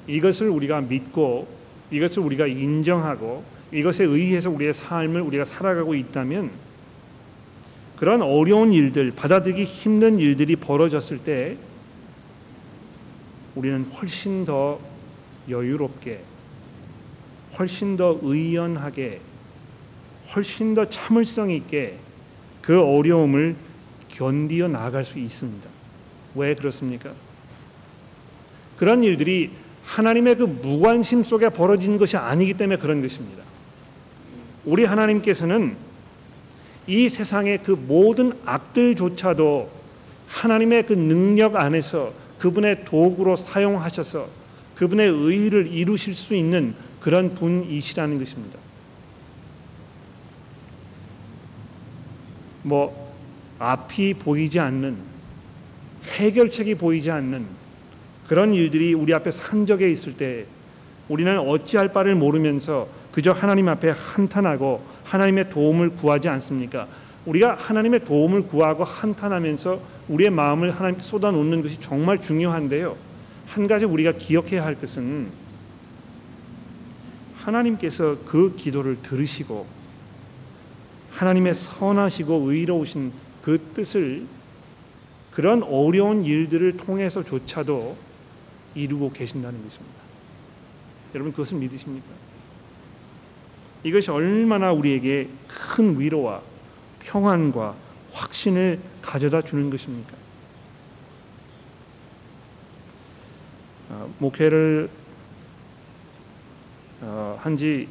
[0.07, 1.49] 이것을 우리가 믿고
[1.91, 6.51] 이것을 우리가 인정하고 이것에 의해서 우리의 삶을 우리가 살아가고 있다면
[7.97, 11.57] 그런 어려운 일들, 받아들이기 힘든 일들이 벌어졌을 때
[13.55, 14.79] 우리는 훨씬 더
[15.49, 16.21] 여유롭게,
[17.59, 19.21] 훨씬 더 의연하게
[20.35, 21.99] 훨씬 더 참을성 있게
[22.61, 23.57] 그 어려움을
[24.09, 25.69] 견디어 나아갈 수 있습니다.
[26.35, 27.13] 왜 그렇습니까?
[28.77, 29.51] 그런 일들이
[29.85, 33.46] 하나님의 그 무관심 속에 벌어진 것이 아니기 때문에 그런 것입니다.
[34.67, 35.77] 우리 하나님께서는
[36.87, 39.71] 이 세상의 그 모든 악들조차도
[40.29, 44.29] 하나님의 그 능력 안에서 그분의 도구로 사용하셔서
[44.75, 48.59] 그분의 의를 이루실 수 있는 그런 분이시라는 것입니다.
[52.63, 53.15] 뭐
[53.59, 54.97] 앞이 보이지 않는
[56.05, 57.47] 해결책이 보이지 않는
[58.29, 60.47] 그런 일들이 우리 앞에 산적해 있을 때
[61.09, 66.87] 우리는 어찌할 바를 모르면서 그저 하나님 앞에 한탄하고 하나님의 도움을 구하지 않습니까?
[67.25, 72.95] 우리가 하나님의 도움을 구하고 한탄하면서 우리의 마음을 하나님께 쏟아놓는 것이 정말 중요한데요.
[73.47, 75.29] 한 가지 우리가 기억해야 할 것은
[77.39, 79.67] 하나님께서 그 기도를 들으시고
[81.13, 84.27] 하나님의 선하시고 의로우신 그 뜻을
[85.31, 87.97] 그런 어려운 일들을 통해서조차도
[88.75, 89.97] 이루고 계신다는 것입니다.
[91.15, 92.27] 여러분 그것을 믿으십니까?
[93.87, 96.43] 이것이 얼마나 우리에게 큰 위로와
[96.99, 97.77] 평안과
[98.13, 100.13] 확신을 가져다 주는 것입니까?
[103.91, 104.91] 어, 목회를
[107.01, 107.87] 어, 한지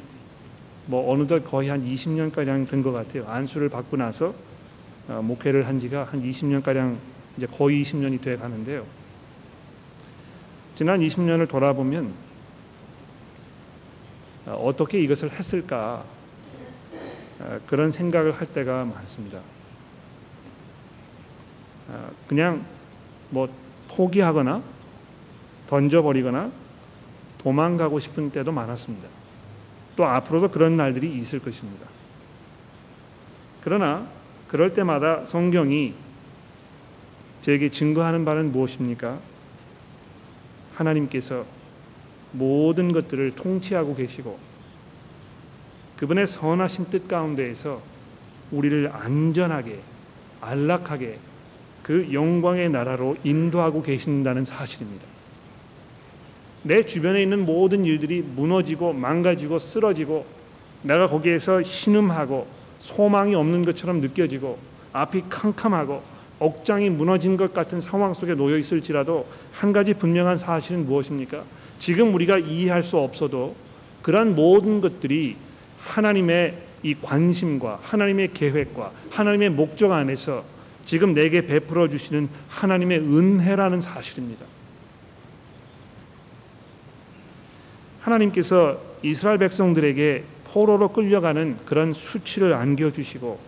[0.84, 3.26] 뭐 어느덧 거의 한 20년 가량 된 것 같아요.
[3.26, 4.34] 안수를 받고 나서
[5.08, 6.98] 어, 목회를 한 지가 한 20년 가량
[7.38, 8.84] 이제 거의 20년이 돼 가는데요.
[10.74, 12.25] 지난 20년을 돌아보면
[14.46, 16.04] 어, 어떻게 이것을 했을까
[17.40, 19.40] 어, 그런 생각을 할 때가 많습니다.
[21.88, 22.64] 어, 그냥
[23.30, 23.48] 뭐
[23.88, 24.62] 포기하거나
[25.66, 26.50] 던져버리거나
[27.38, 29.08] 도망가고 싶은 때도 많았습니다.
[29.96, 31.86] 또 앞으로도 그런 날들이 있을 것입니다.
[33.62, 34.06] 그러나
[34.48, 35.94] 그럴 때마다 성경이
[37.42, 39.18] 저에게 증거하는 바는 무엇입니까?
[40.74, 41.44] 하나님께서
[42.32, 44.38] 모든 것들을 통치하고 계시고
[45.96, 47.80] 그분의 선하신 뜻 가운데에서
[48.50, 49.80] 우리를 안전하게
[50.40, 51.18] 안락하게
[51.82, 55.04] 그 영광의 나라로 인도하고 계신다는 사실입니다.
[56.62, 60.26] 내 주변에 있는 모든 일들이 무너지고 망가지고 쓰러지고
[60.82, 62.46] 내가 거기에서 신음하고
[62.80, 64.58] 소망이 없는 것처럼 느껴지고
[64.92, 66.02] 앞이 캄캄하고
[66.38, 71.44] 억장이 무너진 것 같은 상황 속에 놓여 있을지라도 한 가지 분명한 사실은 무엇입니까?
[71.78, 73.56] 지금 우리가 이해할 수 없어도
[74.02, 75.36] 그러한 모든 것들이
[75.80, 80.44] 하나님의 이 관심과 하나님의 계획과 하나님의 목적 안에서
[80.84, 84.44] 지금 내게 베풀어 주시는 하나님의 은혜라는 사실입니다.
[88.00, 93.38] 하나님께서 이스라엘 백성들에게 포로로 끌려가는 그런 수치를 안겨 주시고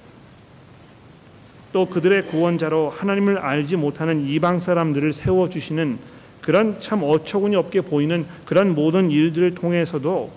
[1.73, 5.99] 또 그들의 구원자로 하나님을 알지 못하는 이방 사람들을 세워 주시는
[6.41, 10.31] 그런 참 어처구니 없게 보이는 그런 모든 일들을 통해서도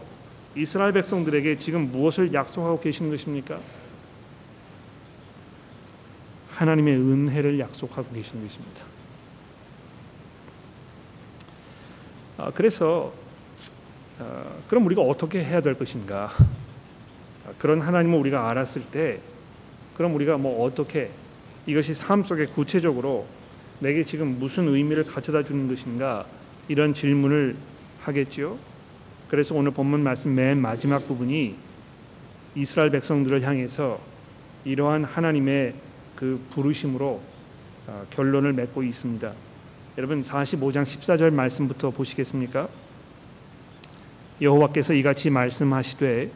[0.56, 3.60] 이스라엘 백성들에게 지금 무엇을 약속하고 계시는 것입니까?
[6.52, 8.84] 하나님의 은혜를 약속하고 계시는 것입니다.
[12.38, 13.14] 아, 그래서
[14.20, 16.32] 아, 그럼 우리가 어떻게 해야 될 것인가?
[17.48, 19.20] 아, 그런 하나님을 우리가 알았을 때,
[19.96, 21.10] 그럼 우리가 뭐 어떻게
[21.66, 23.26] 이것이 삶 속에 구체적으로
[23.80, 26.26] 내게 지금 무슨 의미를 가져다 주는 것인가?
[26.68, 27.56] 이런 질문을
[28.02, 28.58] 하겠지요.
[29.28, 31.56] 그래서 오늘 본문 말씀 맨 마지막 부분이
[32.56, 34.00] 이스라엘 백성들을 향해서
[34.66, 35.74] 이러한 하나님의
[36.16, 37.22] 그 부르심으로
[37.88, 39.34] 아, 결론을 맺고 있습니다.
[39.98, 42.70] 여러분 45장 14절 말씀부터 보시겠습니까?
[44.42, 46.32] 여호와께서 이같이 말씀하시되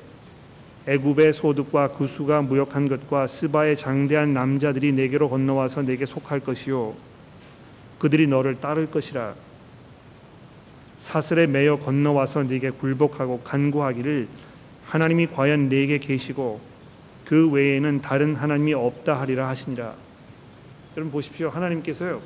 [0.87, 6.93] 애굽의 소득과 구수가 무역한 것과 스바의 장대한 남자들이 내게로 건너와서 내게 속할 것이요
[7.99, 9.33] 그들이 너를 따를 것이라
[10.97, 14.27] 사슬에 매여 건너와서 네게 굴복하고 간구하기를
[14.85, 16.61] 하나님이 과연 네게 계시고
[17.25, 19.93] 그 외에는 다른 하나님이 없다 하리라 하시니라.
[20.95, 21.49] 여러분 보십시오.
[21.49, 22.21] 하나님께서요.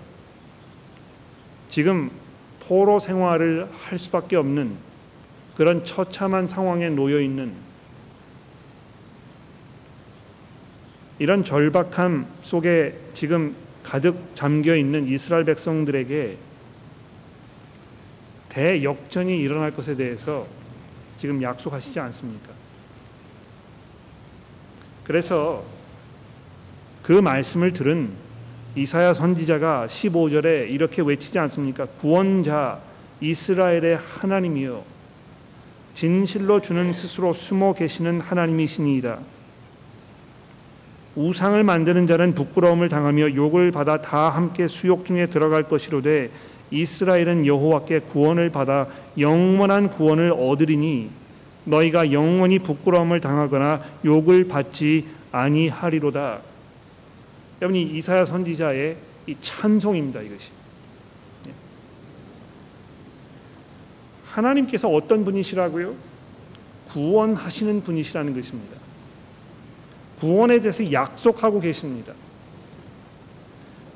[1.69, 2.11] 지금
[2.59, 4.75] 포로 생활을 할 수밖에 없는
[5.55, 7.53] 그런 처참한 상황에 놓여 있는
[11.19, 16.37] 이런 절박함 속에 지금 가득 잠겨 있는 이스라엘 백성들에게
[18.49, 20.47] 대역전이 일어날 것에 대해서
[21.17, 22.49] 지금 약속하시지 않습니까?
[25.03, 25.63] 그래서
[27.03, 28.09] 그 말씀을 들은
[28.75, 31.85] 이사야 선지자가 15절에 이렇게 외치지 않습니까?
[31.85, 32.79] 구원자
[33.19, 34.85] 이스라엘의 하나님이여
[35.95, 39.19] 진실로 주는 스스로 숨어 계시는 하나님이시니이다.
[41.19, 46.31] 우상을 만드는 자는 부끄러움을 당하며 욕을 받아 다 함께 수욕 중에 들어갈 것이로되
[46.71, 51.09] 이스라엘은 여호와께 구원을 받아 영원한 구원을 얻으리니
[51.65, 56.39] 너희가 영원히 부끄러움을 당하거나 욕을 받지 아니하리로다.
[57.61, 58.95] 여러분 이 이사야 선지자의
[59.27, 60.21] 이 찬송입니다.
[60.21, 60.51] 이것이
[61.49, 61.51] 예.
[64.25, 65.95] 하나님께서 어떤 분이시라고요?
[66.87, 68.78] 구원하시는 분이시라는 것입니다.
[70.19, 72.13] 구원에 대해서 약속하고 계십니다.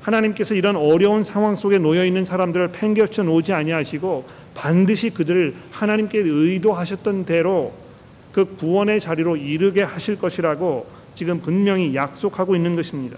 [0.02, 7.24] 하나님께서 이런 어려운 상황 속에 놓여 있는 사람들을 팽개쳐 놓지 아니하시고 반드시 그들을 하나님께 의도하셨던
[7.24, 7.72] 대로
[8.32, 13.16] 그 구원의 자리로 이르게 하실 것이라고 지금 분명히 약속하고 있는 것입니다.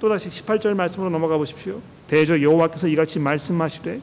[0.00, 1.80] 또다시 18절 말씀으로 넘어가 보십시오.
[2.08, 4.00] 대저 여호와께서 이같이 말씀하시되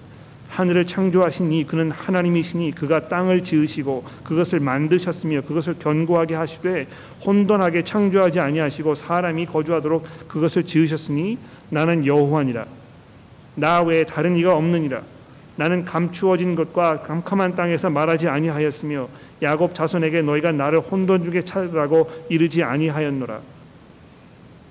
[0.51, 6.87] 하늘을 창조하신 이 그는 하나님이시니 그가 땅을 지으시고 그것을 만드셨으며 그것을 견고하게 하시되
[7.25, 11.37] 혼돈하게 창조하지 아니하시고 사람이 거주하도록 그것을 지으셨으니
[11.69, 12.65] 나는 여호와니라.
[13.55, 15.01] 나 외에 다른 이가 없느니라.
[15.55, 19.07] 나는 감추어진 것과 캄캄한 땅에서 말하지 아니하였으며
[19.41, 23.39] 야곱 자손에게 너희가 나를 혼돈 중에 찾으라고 이르지 아니하였노라.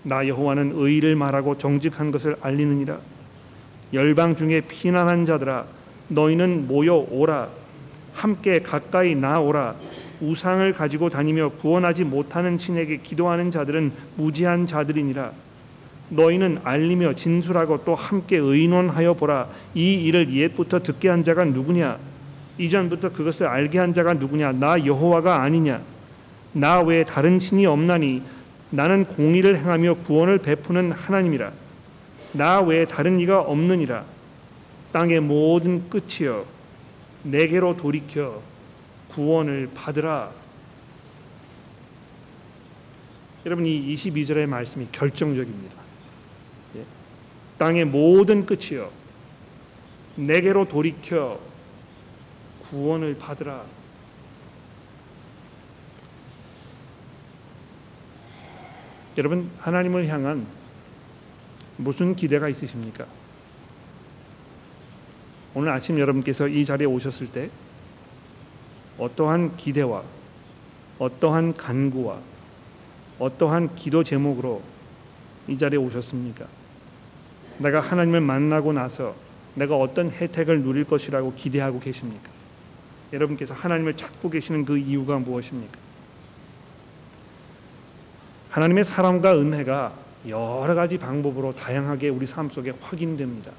[0.02, 2.98] 나 여호와는 의를 말하고 정직한 것을 알리느니라
[3.92, 5.64] 열방 중에 피난한 자들아
[6.09, 7.48] 너희는 모여 오라.
[8.14, 9.74] 함께 가까이 나오라.
[10.20, 15.33] 우상을 가지고 다니며 구원하지 못하는 친에게 기도하는 자들은 무지한 자들이니라.
[16.11, 19.46] 너희는 알리며 진술하고 또 함께 의논하여 보라.
[19.74, 21.98] 이 일을 옛부터 듣게 한 자가 누구냐?
[22.59, 24.53] 이전부터 그것을 알게 한 자가 누구냐?
[24.53, 25.81] 나 여호와가 아니냐?
[26.53, 28.22] 나 외에 다른 신이 없나니
[28.70, 31.53] 나는 공의를 행하며 구원을 베푸는 하나님이라
[32.32, 34.04] 나 외에 다른 이가 없느니라.
[34.92, 36.44] 땅의 모든 끝이여
[37.22, 38.42] 내게로 돌이켜
[39.08, 40.32] 구원을 받으라.
[43.46, 45.76] 여러분 이 22절의 말씀이 결정적입니다.
[46.76, 46.84] 예.
[47.58, 48.90] 땅의 모든 끝이여
[50.16, 51.40] 내게로 돌이켜
[52.68, 53.64] 구원을 받으라.
[59.18, 60.46] 여러분 하나님을 향한
[61.80, 63.06] 무슨 기대가 있으십니까?
[65.54, 67.50] 오늘 아침 여러분께서 이 자리에 오셨을 때
[68.98, 70.02] 어떠한 기대와
[70.98, 72.18] 어떠한 간구와
[73.18, 74.62] 어떠한 기도 제목으로
[75.48, 76.46] 이 자리에 오셨습니까?
[77.58, 79.14] 내가 하나님을 만나고 나서
[79.54, 82.30] 내가 어떤 혜택을 누릴 것이라고 기대하고 계십니까?
[83.12, 85.78] 여러분께서 하나님을 찾고 계시는 그 이유가 무엇입니까?
[88.50, 93.52] 하나님의 사랑과 은혜가 여러 가지 방법으로 다양하게 우리 삶 속에 확인됩니다.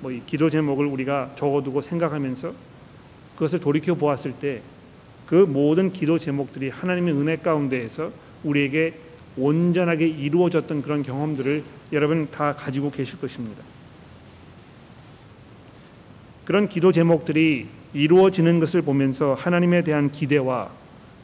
[0.00, 2.52] 뭐 이 기도 제목을 우리가 적어두고 생각하면서
[3.34, 4.62] 그것을 돌이켜 보았을 때
[5.26, 8.12] 그 모든 기도 제목들이 하나님의 은혜 가운데에서
[8.44, 8.94] 우리에게
[9.36, 13.62] 온전하게 이루어졌던 그런 경험들을 여러분 다 가지고 계실 것입니다.
[16.44, 20.70] 그런 기도 제목들이 이루어지는 것을 보면서 하나님에 대한 기대와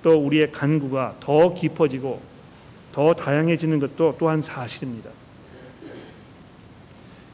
[0.03, 2.21] 또 우리의 간구가 더 깊어지고
[2.93, 5.11] 더 다양해지는 것도 또한 사실입니다.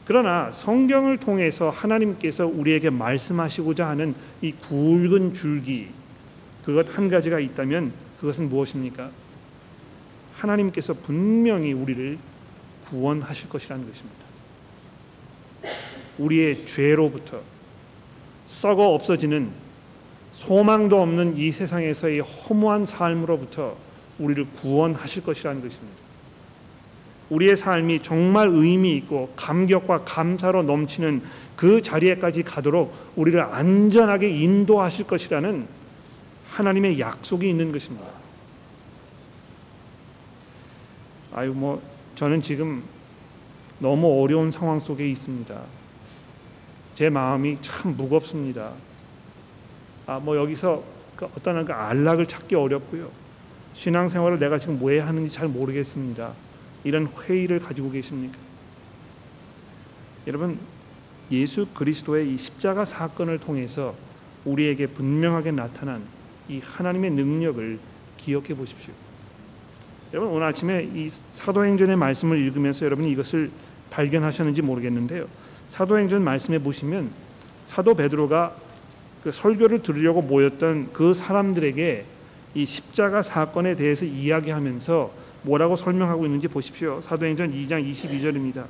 [0.05, 5.89] 그러나 성경을 통해서 하나님께서 우리에게 말씀하시고자 하는 이 굵은 줄기
[6.65, 9.11] 그것 한 가지가 있다면 그것은 무엇입니까?
[10.37, 12.19] 하나님께서 분명히 우리를
[12.87, 14.19] 구원하실 것이라는 것입니다.
[16.19, 17.43] 우리의 죄로부터
[18.45, 19.51] 썩어 없어지는
[20.33, 23.77] 소망도 없는 이 세상에서의 허무한 삶으로부터
[24.19, 25.97] 우리를 구원하실 것이라는 것입니다.
[27.31, 31.23] 우리의 삶이 정말 의미 있고 감격과 감사로 넘치는
[31.57, 35.67] 그 자리에까지 가도록 우리를 안전하게 인도하실 것이라는
[36.51, 38.07] 하나님의 약속이 있는 것입니다.
[41.35, 41.83] 아유 뭐
[42.15, 42.83] 저는 지금
[43.79, 45.61] 너무 어려운 상황 속에 있습니다.
[46.95, 48.73] 제 마음이 참 무겁습니다.
[50.07, 50.83] 아 뭐 여기서
[51.17, 53.11] 그 어떤 그 안락을 찾기 어렵고요.
[53.79, 56.33] 신앙생활을 내가 지금 뭐 해야 하는지 잘 모르겠습니다.
[56.83, 58.37] 이런 회의를 가지고 계십니까?
[60.27, 60.59] 여러분
[61.31, 63.95] 예수 그리스도의 이 십자가 사건을 통해서
[64.45, 66.03] 우리에게 분명하게 나타난
[66.49, 67.79] 이 하나님의 능력을
[68.17, 68.93] 기억해 보십시오.
[70.13, 73.51] 여러분 오늘 아침에 이 사도행전의 말씀을 읽으면서 여러분이 이것을
[73.91, 75.29] 발견하셨는지 모르겠는데요.
[75.69, 77.13] 사도행전 말씀에 보시면
[77.65, 78.57] 사도 베드로가
[79.23, 82.18] 그 설교를 들으려고 모였던 그 사람들에게
[82.59, 87.01] 이 십자가 사건에 대해서 이야기하면서 뭐라고 설명하고 있는지 보십시오.
[87.01, 88.65] 사도행전 2장 22절입니다.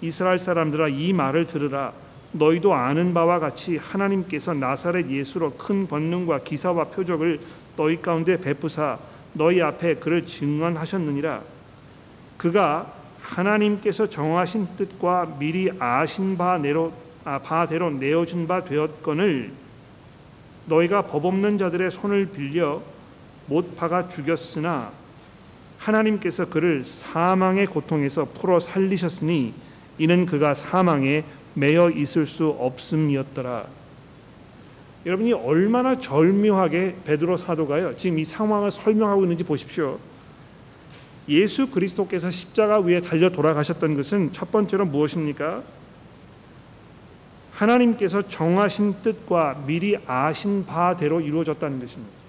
[0.00, 1.92] 이스라엘 사람들아 이 말을 들으라.
[2.32, 7.38] 너희도 아는 바와 같이 하나님께서 나사렛 예수로 큰 번능과 기사와 표적을
[7.76, 8.98] 너희 가운데 베푸사
[9.34, 11.42] 너희 앞에 그를 증언하셨느니라.
[12.38, 16.94] 그가 하나님께서 정하신 뜻과 미리 아신 바대로
[17.26, 19.52] 아, 바대로 내어준 바 되었건을
[20.64, 22.80] 너희가 법 없는 자들의 손을 빌려
[23.46, 24.92] 못 박아 죽였으나
[25.78, 29.52] 하나님께서 그를 사망의 고통에서 풀어 살리셨으니
[29.98, 33.66] 이는 그가 사망에 매여 있을 수 없음이었더라.
[35.06, 37.96] 여러분이 얼마나 절묘하게 베드로 사도가요.
[37.96, 39.98] 지금 이 상황을 설명하고 있는지 보십시오.
[41.28, 45.62] 예수 그리스도께서 십자가 위에 달려 돌아가셨던 것은 첫 번째로 무엇입니까?
[47.52, 52.23] 하나님께서 정하신 뜻과 미리 아신 바대로 이루어졌다는 것입니다.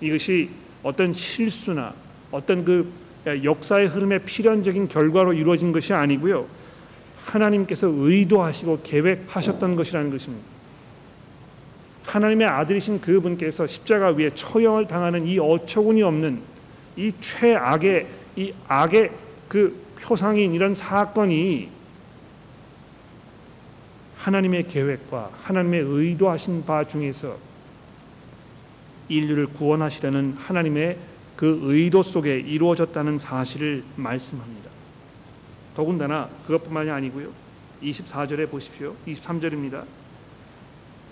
[0.00, 0.50] 이것이
[0.82, 1.94] 어떤 실수나
[2.30, 2.92] 어떤 그
[3.26, 6.46] 역사의 흐름의 필연적인 결과로 이루어진 것이 아니고요.
[7.24, 10.46] 하나님께서 의도하시고 계획하셨던 것이라는 것입니다.
[12.04, 16.40] 하나님의 아들이신 그분께서 십자가 위에 처형을 당하는 이 어처구니 없는
[16.96, 19.10] 이 최악의 이 악의
[19.48, 21.70] 그 표상인 이런 사건이
[24.18, 27.36] 하나님의 계획과 하나님의 의도하신 바 중에서
[29.08, 30.98] 인류를 구원하시려는 하나님의
[31.36, 34.70] 그 의도 속에 이루어졌다는 사실을 말씀합니다.
[35.74, 37.28] 더군다나 그것뿐만이 아니고요.
[37.82, 38.94] 24절에 보십시오.
[39.06, 39.84] 23절입니다.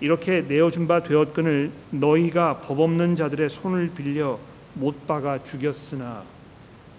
[0.00, 4.38] 이렇게 내어준 바 되었거늘 너희가 법 없는 자들의 손을 빌려
[4.74, 6.24] 못 박아 죽였으나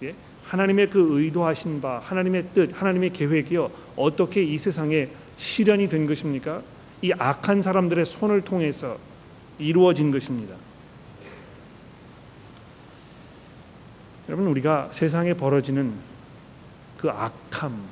[0.04, 0.14] 예?
[0.44, 6.62] 하나님의 그 의도하신 바 하나님의 뜻 하나님의 계획이요 어떻게 이 세상에 실현이 된 것입니까?
[7.02, 8.98] 이 악한 사람들의 손을 통해서
[9.60, 10.56] 이루어진 것입니다.
[14.30, 15.94] 여러분 우리가 세상에 벌어지는
[16.98, 17.84] 그 악함,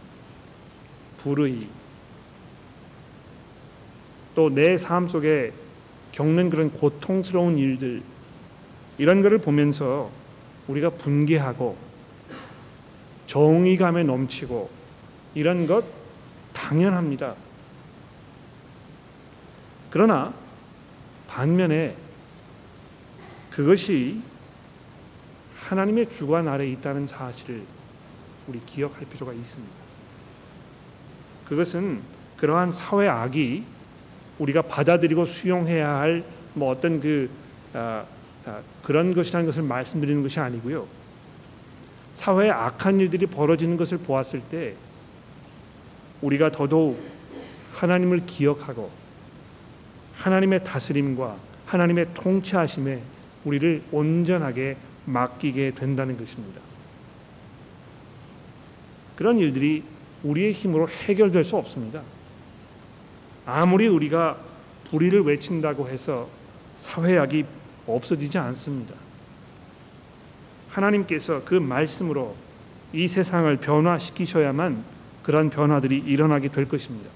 [1.17, 1.67] 불의,
[4.34, 5.51] 또 내 삶 속에
[6.13, 8.01] 겪는 그런 고통스러운 일들
[8.97, 10.09] 이런 것을 보면서
[10.67, 11.75] 우리가 분개하고
[13.27, 14.69] 정의감에 넘치고
[15.36, 15.84] 이런 것
[16.53, 17.36] 당연합니다.
[19.89, 20.34] 그러나
[21.27, 21.95] 반면에
[23.49, 24.21] 그것이
[25.72, 27.63] 하나님의 주관 아래 있다는 사실을
[28.47, 29.76] 우리 기억할 필요가 있습니다.
[31.45, 32.01] 그것은
[32.38, 33.63] 그러한 사회 악이
[34.39, 37.30] 우리가 받아들이고 수용해야 할 뭐 어떤 그
[37.74, 38.05] 아,
[38.45, 40.88] 아, 그런 것이라는 것을 말씀드리는 것이 아니고요.
[42.13, 44.76] 사회에 악한 일들이 벌어지는 것을 보았을 때
[46.22, 47.01] 우리가 더더욱
[47.74, 48.91] 하나님을 기억하고
[50.15, 53.01] 하나님의 다스림과 하나님의 통치하심에
[53.45, 54.76] 우리를 온전하게
[55.06, 56.62] 맡기게 된다는 것입니다.
[59.16, 59.84] 그런 일들이
[60.24, 62.02] 우리의 힘으로 해결될 수 없습니다.
[63.45, 64.38] 아무리 우리가
[64.89, 66.30] 불의를 외친다고 해서
[66.76, 67.45] 사회악이
[67.88, 68.95] 없어지지 않습니다.
[70.70, 72.36] 하나님께서 그 말씀으로
[72.93, 74.84] 이 세상을 변화시키셔야만
[75.24, 77.10] 그런 변화들이 일어나게 될 것입니다.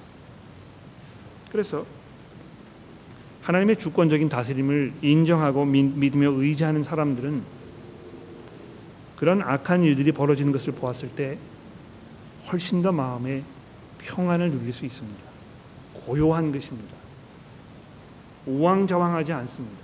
[1.52, 1.86] 그래서
[3.44, 7.55] 하나님의 주권적인 다스림을 인정하고 믿으며 의지하는 사람들은
[9.16, 11.38] 그런 악한 일들이 벌어지는 것을 보았을 때
[12.51, 13.43] 훨씬 더 마음에
[13.99, 15.24] 평안을 누릴 수 있습니다.
[15.93, 16.93] 고요한 것입니다.
[18.45, 19.78] 우왕좌왕하지 않습니다.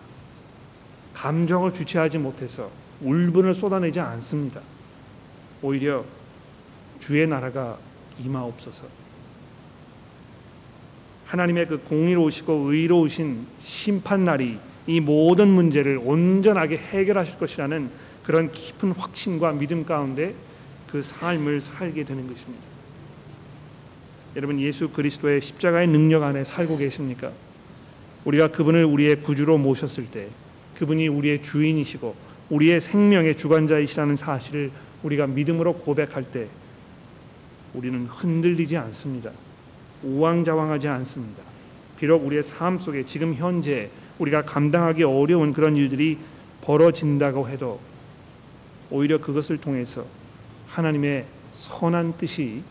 [1.13, 2.69] 감정을 주체하지 못해서
[3.01, 4.61] 울분을 쏟아내지 않습니다.
[5.61, 6.03] 오히려
[6.99, 7.77] 주의 나라가
[8.19, 8.83] 임하옵소서.
[11.25, 17.89] 하나님의 그 공의로우시고 의로우신 심판 날이 이 모든 문제를 온전하게 해결하실 것이라는
[18.23, 20.33] 그런 깊은 확신과 믿음 가운데
[20.89, 22.63] 그 삶을 살게 되는 것입니다.
[24.35, 27.31] 여러분 예수 그리스도의 십자가의 능력 안에 살고 계십니까?
[28.23, 30.27] 우리가 그분을 우리의 구주로 모셨을 때
[30.77, 32.15] 그분이 우리의 주인이시고
[32.49, 34.71] 우리의 생명의 주관자이시라는 사실을
[35.03, 36.47] 우리가 믿음으로 고백할 때
[37.73, 39.31] 우리는 흔들리지 않습니다.
[40.03, 41.43] 우왕좌왕하지 않습니다.
[41.99, 46.17] 비록 우리의 삶 속에 지금 현재 우리가 감당하기 어려운 그런 일들이
[46.61, 47.79] 벌어진다고 해도
[48.91, 50.05] 오히려 그것을 통해서
[50.67, 52.63] 하나님의 선한 뜻이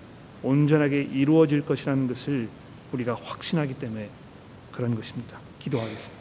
[0.42, 2.48] 온전하게 이루어질 것이라는 것을
[2.92, 4.08] 우리가 확신하기 때문에
[4.72, 5.38] 그런 것입니다.
[5.58, 6.20] 기도하겠습니다.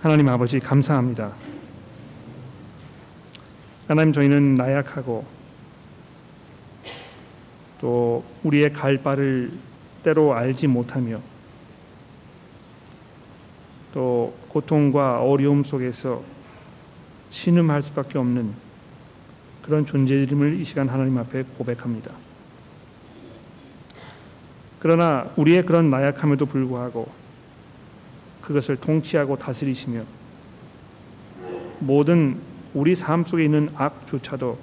[0.00, 1.34] 하나님 아버지 감사합니다.
[3.86, 5.26] 하나님 저희는 나약하고
[7.80, 9.52] 또 우리의 갈 바를
[10.02, 11.20] 때로 알지 못하며
[13.92, 16.22] 또 고통과 어려움 속에서
[17.30, 18.52] 신음할 수밖에 없는
[19.62, 22.12] 그런 존재임을 이 시간 하나님 앞에 고백합니다.
[24.78, 27.08] 그러나 우리의 그런 나약함에도 불구하고
[28.40, 30.02] 그것을 통치하고 다스리시며
[31.80, 32.38] 모든
[32.74, 34.58] 우리 삶 속에 있는 악조차도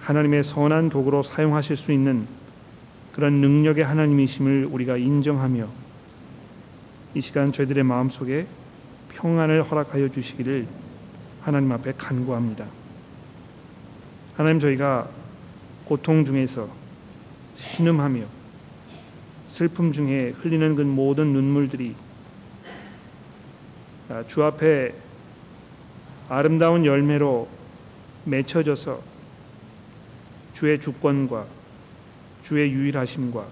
[0.00, 2.26] 하나님의 선한 도구로 사용하실 수 있는
[3.12, 5.68] 그런 능력의 하나님이심을 우리가 인정하며
[7.14, 8.46] 이 시간 저희들의 마음 속에
[9.10, 10.66] 평안을 허락하여 주시기를
[11.40, 12.66] 하나님 앞에 간구합니다.
[14.36, 15.08] 하나님 저희가
[15.84, 16.68] 고통 중에서
[17.56, 18.24] 신음하며
[19.46, 21.96] 슬픔 중에 흘리는 그 모든 눈물들이
[24.28, 24.94] 주 앞에
[26.28, 27.48] 아름다운 열매로
[28.24, 29.00] 맺혀져서
[30.54, 31.46] 주의 주권과
[32.44, 33.46] 주의 유일하심과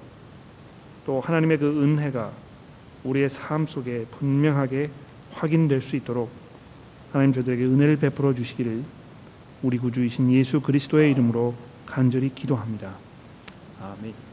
[1.06, 2.30] 또 하나님의 그 은혜가
[3.04, 4.90] 우리의 삶 속에 분명하게
[5.32, 6.30] 확인될 수 있도록
[7.12, 8.82] 하나님 저들에게 은혜를 베풀어 주시기를
[9.62, 11.54] 우리 구주이신 예수 그리스도의 이름으로
[11.86, 12.94] 간절히 기도합니다.
[13.80, 14.27] 아멘.